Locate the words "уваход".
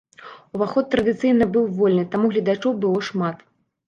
0.59-0.87